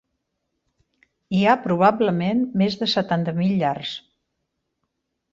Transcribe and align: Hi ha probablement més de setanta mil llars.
Hi 1.35 1.41
ha 1.45 1.51
probablement 1.65 2.41
més 2.61 2.77
de 2.79 2.87
setanta 2.93 3.35
mil 3.41 3.53
llars. 3.59 3.93